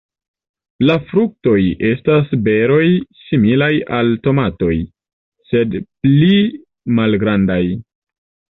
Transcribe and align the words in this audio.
La 0.89 0.93
fruktoj 1.09 1.57
estas 1.89 2.31
beroj 2.47 2.87
similaj 3.25 3.69
al 3.99 4.11
tomatoj, 4.25 4.73
sed 5.53 5.79
pli 5.85 6.35
malgrandaj. 7.01 7.63